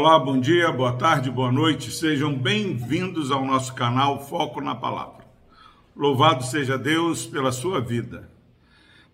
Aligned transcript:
Olá, 0.00 0.16
bom 0.16 0.38
dia, 0.38 0.70
boa 0.70 0.92
tarde, 0.92 1.28
boa 1.28 1.50
noite. 1.50 1.90
Sejam 1.90 2.32
bem-vindos 2.32 3.32
ao 3.32 3.44
nosso 3.44 3.74
canal 3.74 4.24
Foco 4.24 4.60
na 4.60 4.72
Palavra. 4.72 5.24
Louvado 5.96 6.44
seja 6.44 6.78
Deus 6.78 7.26
pela 7.26 7.50
sua 7.50 7.80
vida. 7.80 8.30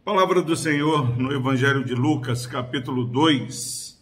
Palavra 0.05 0.43
do 0.43 0.55
Senhor 0.55 1.19
no 1.19 1.33
Evangelho 1.33 1.83
de 1.83 1.95
Lucas, 1.95 2.47
capítulo 2.47 3.03
2, 3.03 3.99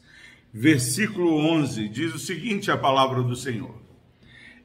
versículo 0.53 1.37
11, 1.37 1.89
diz 1.89 2.17
o 2.17 2.19
seguinte: 2.19 2.69
a 2.69 2.77
palavra 2.77 3.23
do 3.23 3.37
Senhor. 3.37 3.77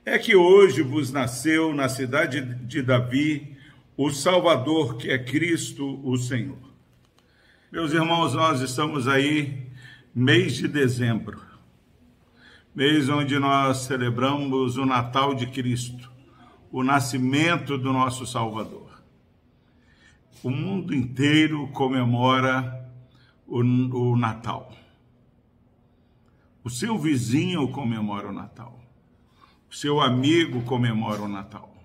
É 0.03 0.17
que 0.17 0.35
hoje 0.35 0.81
vos 0.81 1.11
nasceu 1.11 1.71
na 1.71 1.87
cidade 1.87 2.41
de 2.41 2.81
Davi 2.81 3.55
o 3.95 4.09
Salvador, 4.09 4.97
que 4.97 5.11
é 5.11 5.19
Cristo 5.19 6.01
o 6.03 6.17
Senhor. 6.17 6.57
Meus 7.71 7.93
irmãos, 7.93 8.33
nós 8.33 8.59
estamos 8.59 9.07
aí, 9.07 9.67
mês 10.15 10.55
de 10.55 10.67
dezembro 10.67 11.45
mês 12.77 13.09
onde 13.09 13.39
nós 13.39 13.85
celebramos 13.85 14.77
o 14.77 14.85
Natal 14.85 15.33
de 15.33 15.47
Cristo, 15.47 16.11
o 16.71 16.83
nascimento 16.83 17.75
do 17.75 17.91
nosso 17.91 18.23
Salvador. 18.27 19.01
O 20.43 20.51
mundo 20.51 20.93
inteiro 20.93 21.67
comemora 21.69 22.87
o, 23.47 23.61
o 23.61 24.15
Natal. 24.15 24.71
O 26.63 26.69
seu 26.69 26.99
vizinho 26.99 27.67
comemora 27.69 28.29
o 28.29 28.31
Natal. 28.31 28.79
O 29.67 29.75
seu 29.75 29.99
amigo 29.99 30.61
comemora 30.61 31.23
o 31.23 31.27
Natal. 31.27 31.75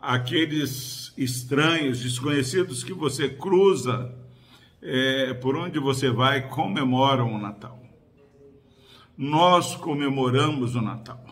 Aqueles 0.00 1.12
estranhos, 1.14 2.00
desconhecidos 2.00 2.82
que 2.82 2.94
você 2.94 3.28
cruza 3.28 4.16
é, 4.80 5.34
por 5.34 5.58
onde 5.58 5.78
você 5.78 6.10
vai 6.10 6.48
comemoram 6.48 7.34
o 7.34 7.38
Natal 7.38 7.85
nós 9.16 9.74
comemoramos 9.74 10.74
o 10.74 10.82
Natal. 10.82 11.24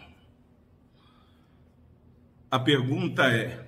A 2.50 2.58
pergunta 2.58 3.24
é: 3.24 3.66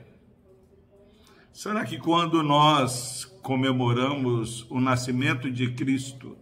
será 1.53 1.85
que 1.85 1.99
quando 1.99 2.43
nós 2.43 3.25
comemoramos 3.43 4.67
o 4.71 4.81
nascimento 4.81 5.51
de 5.51 5.73
Cristo, 5.73 6.37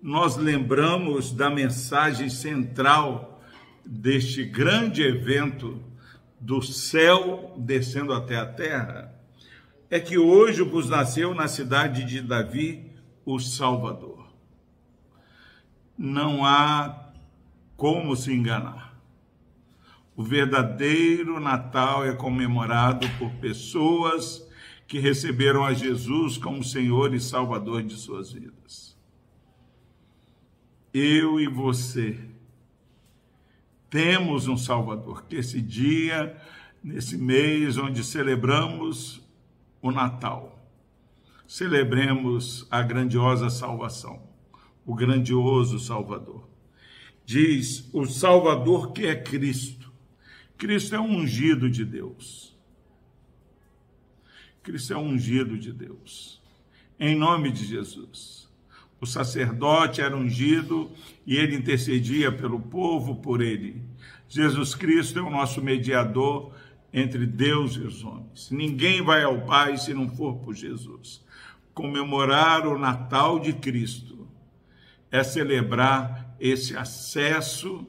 nós 0.00 0.36
lembramos 0.36 1.32
da 1.32 1.50
mensagem 1.50 2.28
central 2.28 3.42
deste 3.84 4.44
grande 4.44 5.02
evento 5.02 5.82
do 6.38 6.62
céu 6.62 7.54
descendo 7.58 8.12
até 8.12 8.36
a 8.36 8.46
terra? 8.46 9.12
É 9.90 9.98
que 9.98 10.16
hoje 10.16 10.62
vos 10.62 10.88
nasceu 10.88 11.34
na 11.34 11.48
cidade 11.48 12.04
de 12.04 12.20
Davi 12.20 12.92
o 13.24 13.38
Salvador 13.38 14.23
não 15.96 16.44
há 16.44 17.12
como 17.76 18.16
se 18.16 18.32
enganar. 18.32 18.94
O 20.16 20.22
verdadeiro 20.22 21.40
Natal 21.40 22.04
é 22.04 22.14
comemorado 22.14 23.08
por 23.18 23.30
pessoas 23.32 24.46
que 24.86 24.98
receberam 24.98 25.64
a 25.64 25.72
Jesus 25.72 26.36
como 26.36 26.62
Senhor 26.62 27.14
e 27.14 27.20
Salvador 27.20 27.82
de 27.82 27.94
suas 27.94 28.32
vidas. 28.32 28.96
Eu 30.92 31.40
e 31.40 31.48
você 31.48 32.16
temos 33.90 34.46
um 34.46 34.56
Salvador, 34.56 35.24
que 35.24 35.36
esse 35.36 35.60
dia, 35.60 36.36
nesse 36.82 37.16
mês 37.16 37.78
onde 37.78 38.04
celebramos 38.04 39.20
o 39.80 39.90
Natal, 39.90 40.68
celebremos 41.46 42.66
a 42.70 42.82
grandiosa 42.82 43.50
salvação 43.50 44.33
o 44.86 44.94
grandioso 44.94 45.78
Salvador. 45.78 46.48
Diz 47.24 47.88
o 47.92 48.04
Salvador 48.04 48.92
que 48.92 49.06
é 49.06 49.14
Cristo. 49.14 49.92
Cristo 50.58 50.94
é 50.94 51.00
um 51.00 51.16
ungido 51.16 51.70
de 51.70 51.84
Deus. 51.84 52.54
Cristo 54.62 54.92
é 54.92 54.96
um 54.96 55.08
ungido 55.08 55.58
de 55.58 55.72
Deus. 55.72 56.40
Em 56.98 57.16
nome 57.16 57.50
de 57.50 57.64
Jesus. 57.64 58.48
O 59.00 59.06
sacerdote 59.06 60.00
era 60.00 60.16
ungido 60.16 60.90
e 61.26 61.36
ele 61.36 61.56
intercedia 61.56 62.32
pelo 62.32 62.60
povo 62.60 63.16
por 63.16 63.42
ele. 63.42 63.82
Jesus 64.28 64.74
Cristo 64.74 65.18
é 65.18 65.22
o 65.22 65.30
nosso 65.30 65.62
mediador 65.62 66.52
entre 66.92 67.26
Deus 67.26 67.74
e 67.74 67.80
os 67.80 68.04
homens. 68.04 68.50
Ninguém 68.50 69.02
vai 69.02 69.22
ao 69.22 69.42
Pai 69.42 69.76
se 69.76 69.92
não 69.92 70.08
for 70.08 70.36
por 70.36 70.54
Jesus. 70.54 71.22
Comemorar 71.74 72.66
o 72.66 72.78
Natal 72.78 73.40
de 73.40 73.52
Cristo 73.52 74.13
é 75.14 75.22
celebrar 75.22 76.34
esse 76.40 76.76
acesso, 76.76 77.86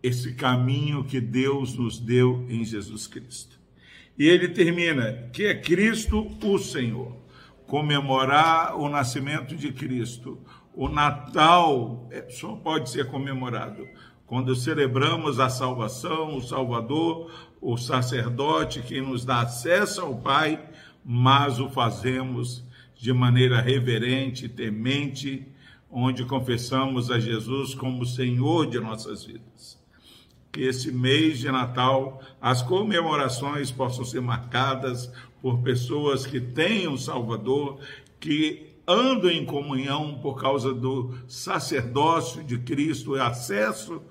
esse 0.00 0.32
caminho 0.34 1.02
que 1.02 1.20
Deus 1.20 1.74
nos 1.74 1.98
deu 1.98 2.46
em 2.48 2.64
Jesus 2.64 3.08
Cristo. 3.08 3.58
E 4.16 4.24
ele 4.28 4.46
termina 4.46 5.28
que 5.32 5.46
é 5.46 5.56
Cristo 5.56 6.30
o 6.40 6.56
Senhor. 6.56 7.16
Comemorar 7.66 8.76
o 8.76 8.88
nascimento 8.88 9.56
de 9.56 9.72
Cristo. 9.72 10.38
O 10.72 10.88
Natal 10.88 12.08
é, 12.12 12.30
só 12.30 12.54
pode 12.54 12.90
ser 12.90 13.06
comemorado 13.06 13.84
quando 14.24 14.54
celebramos 14.54 15.40
a 15.40 15.48
salvação, 15.48 16.36
o 16.36 16.40
Salvador, 16.40 17.28
o 17.60 17.76
sacerdote 17.76 18.82
que 18.82 19.00
nos 19.00 19.24
dá 19.24 19.40
acesso 19.40 20.02
ao 20.02 20.14
Pai, 20.14 20.64
mas 21.04 21.58
o 21.58 21.68
fazemos 21.68 22.62
de 22.94 23.12
maneira 23.12 23.60
reverente, 23.60 24.48
temente, 24.48 25.57
onde 25.90 26.24
confessamos 26.24 27.10
a 27.10 27.18
Jesus 27.18 27.74
como 27.74 28.04
Senhor 28.04 28.66
de 28.66 28.78
nossas 28.78 29.24
vidas. 29.24 29.78
Que 30.52 30.62
esse 30.62 30.90
mês 30.92 31.38
de 31.38 31.50
Natal 31.50 32.20
as 32.40 32.62
comemorações 32.62 33.70
possam 33.70 34.04
ser 34.04 34.20
marcadas 34.20 35.10
por 35.40 35.58
pessoas 35.60 36.26
que 36.26 36.40
têm 36.40 36.88
um 36.88 36.96
Salvador, 36.96 37.78
que 38.18 38.66
andam 38.86 39.30
em 39.30 39.44
comunhão 39.44 40.18
por 40.20 40.40
causa 40.40 40.72
do 40.72 41.14
sacerdócio 41.26 42.42
de 42.42 42.58
Cristo 42.58 43.16
e 43.16 43.20
acesso 43.20 44.02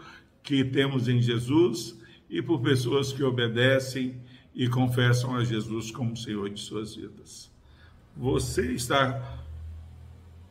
que 0.43 0.63
temos 0.63 1.09
em 1.09 1.21
Jesus, 1.21 1.97
e 2.29 2.41
por 2.41 2.61
pessoas 2.61 3.11
que 3.11 3.23
obedecem 3.23 4.21
e 4.53 4.67
confessam 4.67 5.35
a 5.35 5.43
Jesus 5.43 5.91
como 5.91 6.15
Senhor 6.15 6.49
de 6.49 6.59
suas 6.59 6.95
vidas. 6.95 7.51
Você 8.15 8.71
está 8.71 9.45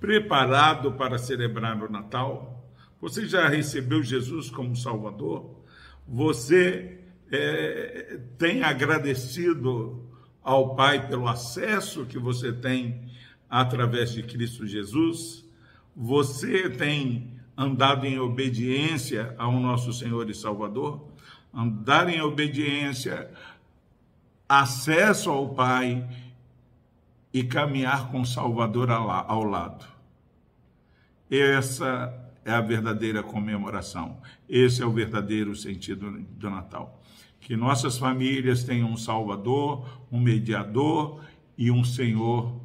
preparado 0.01 0.93
para 0.93 1.19
celebrar 1.19 1.83
o 1.83 1.91
Natal? 1.91 2.65
Você 3.01 3.27
já 3.27 3.49
recebeu 3.49 4.03
Jesus 4.03 4.51
como 4.51 4.77
Salvador? 4.77 5.63
Você 6.09 7.01
é, 7.31 8.21
tem 8.39 8.63
agradecido 8.63 10.05
ao 10.43 10.77
Pai 10.77 11.09
pelo 11.09 11.27
acesso 11.27 12.07
que 12.07 12.19
você 12.19 12.53
tem 12.53 13.11
através 13.51 14.13
de 14.13 14.23
Cristo 14.23 14.67
Jesus? 14.67 15.45
Você 15.95 16.71
tem 16.71 17.35
andado 17.57 18.07
em 18.07 18.19
obediência 18.19 19.35
ao 19.39 19.53
nosso 19.53 19.93
Senhor 19.93 20.29
e 20.29 20.35
Salvador? 20.35 21.09
Andar 21.53 22.09
em 22.09 22.21
obediência, 22.21 23.31
acesso 24.49 25.31
ao 25.31 25.55
Pai 25.55 26.07
e 27.37 27.45
caminhar 27.45 28.11
com 28.11 28.23
o 28.23 28.27
Salvador 28.27 28.91
ao 28.91 29.45
lado. 29.45 29.85
Essa 31.31 32.11
é 32.43 32.51
a 32.51 32.63
verdadeira 32.63 33.23
comemoração. 33.23 34.23
Esse 34.49 34.83
é 34.83 34.87
o 34.87 34.91
verdadeiro 34.91 35.55
sentido 35.55 36.19
do 36.19 36.49
Natal. 36.49 36.99
Que 37.39 37.55
nossas 37.55 37.99
famílias 37.99 38.65
tenham 38.65 38.91
um 38.91 38.97
Salvador, 38.97 39.87
um 40.11 40.19
mediador 40.19 41.21
e 41.59 41.71
um 41.71 41.85
Senhor 41.85 42.59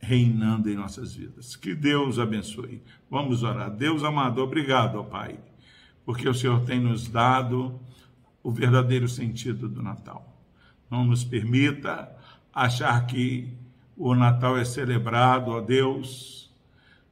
reinando 0.00 0.68
em 0.68 0.74
nossas 0.74 1.14
vidas. 1.14 1.54
Que 1.54 1.72
Deus 1.72 2.18
abençoe. 2.18 2.82
Vamos 3.08 3.44
orar. 3.44 3.70
Deus 3.70 4.02
amado, 4.02 4.42
obrigado, 4.42 4.96
ó 4.96 5.04
Pai, 5.04 5.38
porque 6.04 6.28
o 6.28 6.34
Senhor 6.34 6.64
tem 6.64 6.80
nos 6.80 7.06
dado 7.06 7.78
o 8.42 8.50
verdadeiro 8.50 9.08
sentido 9.08 9.68
do 9.68 9.80
Natal. 9.80 10.26
Não 10.90 11.04
nos 11.04 11.22
permita 11.22 12.18
achar 12.54 13.06
que 13.06 13.48
o 13.96 14.14
Natal 14.14 14.56
é 14.56 14.64
celebrado, 14.64 15.50
ó 15.50 15.60
Deus, 15.60 16.50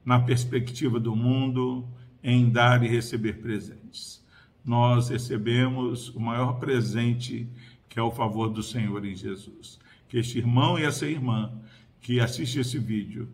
na 0.04 0.18
perspectiva 0.18 0.98
do 0.98 1.14
mundo, 1.14 1.86
em 2.22 2.48
dar 2.50 2.82
e 2.82 2.88
receber 2.88 3.34
presentes. 3.34 4.24
Nós 4.64 5.08
recebemos 5.08 6.08
o 6.10 6.20
maior 6.20 6.54
presente, 6.58 7.48
que 7.88 7.98
é 7.98 8.02
o 8.02 8.10
favor 8.10 8.48
do 8.48 8.62
Senhor 8.62 9.04
em 9.04 9.14
Jesus. 9.14 9.78
Que 10.08 10.18
este 10.18 10.38
irmão 10.38 10.78
e 10.78 10.84
essa 10.84 11.06
irmã 11.06 11.52
que 12.00 12.20
assiste 12.20 12.58
esse 12.58 12.78
vídeo 12.78 13.28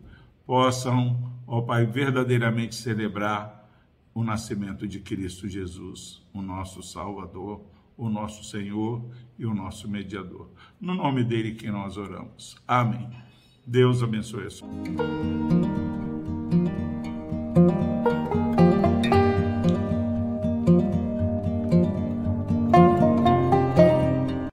possam, 0.45 1.31
ó 1.47 1.61
Pai, 1.61 1.85
verdadeiramente 1.85 2.75
celebrar 2.75 3.69
o 4.13 4.23
nascimento 4.23 4.87
de 4.87 4.99
Cristo 4.99 5.47
Jesus, 5.47 6.21
o 6.33 6.41
nosso 6.41 6.81
Salvador, 6.81 7.61
o 7.97 8.09
nosso 8.09 8.43
Senhor 8.43 9.03
e 9.37 9.45
o 9.45 9.53
nosso 9.53 9.89
mediador. 9.89 10.49
No 10.79 10.93
nome 10.93 11.23
dele 11.23 11.55
que 11.55 11.69
nós 11.69 11.97
oramos. 11.97 12.55
Amém. 12.67 13.09
Deus 13.65 14.03
abençoe 14.03 14.45
a 14.45 14.49
sua. 14.49 15.64